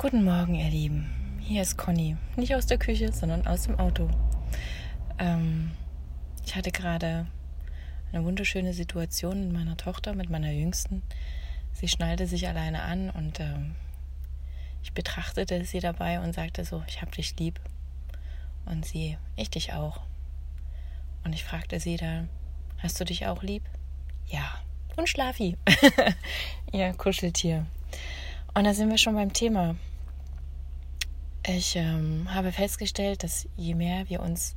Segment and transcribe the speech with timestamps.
[0.00, 1.10] Guten Morgen, ihr Lieben.
[1.40, 2.16] Hier ist Conny.
[2.36, 4.08] Nicht aus der Küche, sondern aus dem Auto.
[5.18, 5.72] Ähm,
[6.46, 7.26] ich hatte gerade
[8.12, 11.02] eine wunderschöne Situation mit meiner Tochter, mit meiner Jüngsten.
[11.72, 13.74] Sie schnallte sich alleine an und ähm,
[14.84, 17.58] ich betrachtete sie dabei und sagte so, ich hab dich lieb.
[18.66, 20.02] Und sie, ich dich auch.
[21.24, 22.28] Und ich fragte sie dann,
[22.78, 23.64] hast du dich auch lieb?
[24.28, 24.62] Ja.
[24.94, 25.56] Und Schlafi.
[26.72, 27.66] Ihr Kuscheltier.
[28.54, 29.74] Und da sind wir schon beim Thema.
[31.50, 34.54] Ich ähm, habe festgestellt, dass je mehr wir uns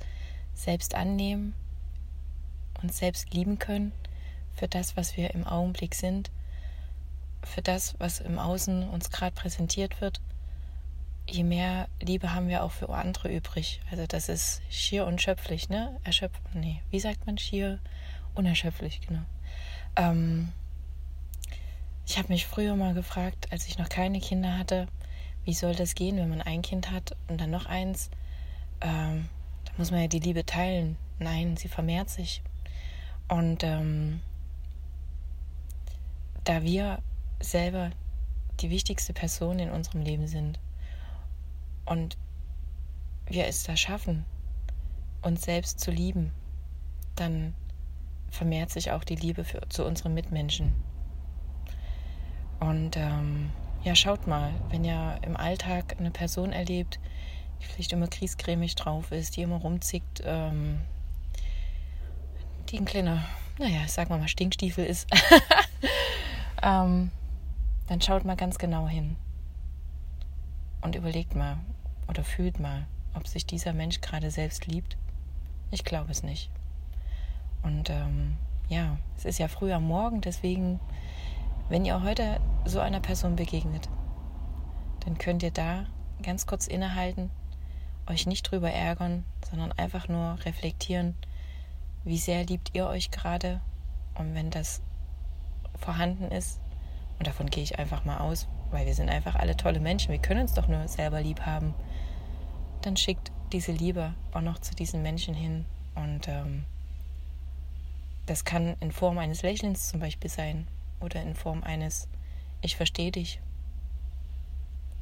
[0.54, 1.54] selbst annehmen,
[2.84, 3.94] uns selbst lieben können
[4.54, 6.32] für das, was wir im Augenblick sind,
[7.44, 10.20] für das, was im Außen uns gerade präsentiert wird,
[11.30, 13.80] je mehr Liebe haben wir auch für andere übrig.
[13.90, 15.98] Also das ist schier unschöpflich, ne?
[16.04, 17.80] Erschöpf, nee, wie sagt man schier
[18.36, 19.24] unerschöpflich, genau.
[19.96, 20.52] Ähm,
[22.06, 24.90] ich habe mich früher mal gefragt, als ich noch keine Kinder hatte,
[25.46, 28.10] wie soll das gehen, wenn man ein Kind hat und dann noch eins?
[28.82, 29.30] Ähm,
[29.66, 30.98] da muss man ja die Liebe teilen.
[31.20, 32.42] Nein, sie vermehrt sich.
[33.28, 34.22] Und ähm,
[36.44, 37.00] da wir
[37.40, 37.92] selber
[38.60, 40.60] die wichtigste Person in unserem Leben sind
[41.86, 42.18] und
[43.26, 44.26] wir es da schaffen,
[45.22, 46.32] uns selbst zu lieben,
[47.16, 47.54] dann
[48.30, 50.74] vermehrt sich auch die Liebe für, zu unseren Mitmenschen.
[52.60, 53.52] Und ähm,
[53.84, 57.00] ja, schaut mal, wenn ihr im Alltag eine Person erlebt,
[57.60, 60.80] die vielleicht immer kriescremig drauf ist, die immer rumzickt, ähm,
[62.70, 63.24] die ein kleiner,
[63.58, 65.08] naja, sagen wir mal, Stinkstiefel ist,
[66.64, 67.12] ähm,
[67.88, 69.16] dann schaut mal ganz genau hin
[70.82, 71.58] und überlegt mal
[72.08, 74.96] oder fühlt mal, ob sich dieser Mensch gerade selbst liebt.
[75.72, 76.50] Ich glaube es nicht.
[77.64, 78.38] Und ähm,
[78.70, 80.80] ja, es ist ja früh am Morgen, deswegen
[81.72, 83.88] wenn ihr heute so einer Person begegnet,
[85.06, 85.86] dann könnt ihr da
[86.22, 87.30] ganz kurz innehalten,
[88.08, 91.16] euch nicht drüber ärgern, sondern einfach nur reflektieren,
[92.04, 93.62] wie sehr liebt ihr euch gerade.
[94.16, 94.82] Und wenn das
[95.80, 96.60] vorhanden ist,
[97.20, 100.20] und davon gehe ich einfach mal aus, weil wir sind einfach alle tolle Menschen, wir
[100.20, 101.74] können uns doch nur selber lieb haben,
[102.82, 105.64] dann schickt diese Liebe auch noch zu diesen Menschen hin.
[105.96, 106.66] Und ähm,
[108.26, 110.68] das kann in Form eines Lächelns zum Beispiel sein
[111.02, 112.08] oder in Form eines
[112.62, 113.42] Ich verstehe dich.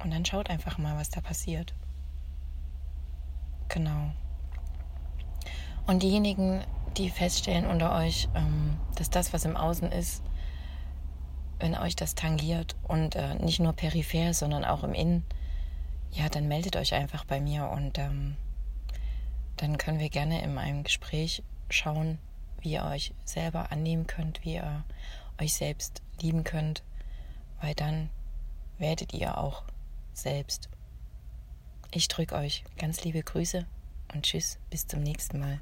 [0.01, 1.73] Und dann schaut einfach mal, was da passiert.
[3.67, 4.11] Genau.
[5.85, 6.63] Und diejenigen,
[6.97, 10.23] die feststellen unter euch, ähm, dass das, was im Außen ist,
[11.59, 15.25] wenn euch das tangiert und äh, nicht nur peripher, sondern auch im Innen,
[16.11, 18.35] ja, dann meldet euch einfach bei mir und ähm,
[19.57, 22.17] dann können wir gerne in einem Gespräch schauen,
[22.61, 24.83] wie ihr euch selber annehmen könnt, wie ihr
[25.39, 26.83] euch selbst lieben könnt,
[27.61, 28.09] weil dann
[28.77, 29.63] werdet ihr auch
[30.13, 30.69] selbst.
[31.91, 33.65] Ich drücke euch ganz liebe Grüße
[34.13, 35.59] und tschüss, bis zum nächsten Mal.